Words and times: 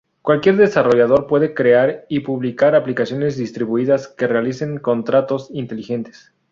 Cualquier 0.23 0.55
desarrollador 0.57 1.27
puede 1.27 1.53
crear 1.53 2.07
y 2.09 2.21
publicar 2.21 2.73
aplicaciones 2.73 3.37
distribuidas 3.37 4.07
que 4.07 4.25
realicen 4.25 4.79
contratos 4.79 5.49
inteligentes. 5.51 6.33